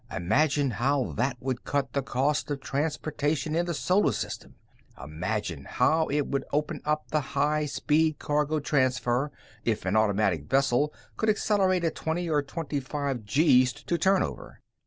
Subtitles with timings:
[0.11, 4.55] Imagine how that would cut the cost of transportation in the Solar System!
[4.99, 9.31] Imagine how it would open up high speed cargo transfer
[9.63, 14.59] if an automatic vessel could accelerate at twenty or twenty five gees to turnover!"